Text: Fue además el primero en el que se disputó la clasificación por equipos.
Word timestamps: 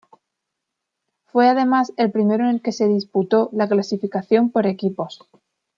Fue 1.25 1.47
además 1.47 1.93
el 1.95 2.09
primero 2.11 2.43
en 2.45 2.55
el 2.55 2.61
que 2.63 2.71
se 2.71 2.87
disputó 2.87 3.49
la 3.53 3.69
clasificación 3.69 4.49
por 4.49 4.65
equipos. 4.65 5.19